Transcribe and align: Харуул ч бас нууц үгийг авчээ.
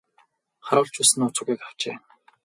Харуул 0.69 0.89
ч 0.93 0.95
бас 1.01 1.11
нууц 1.19 1.35
үгийг 1.41 1.61
авчээ. 1.67 1.95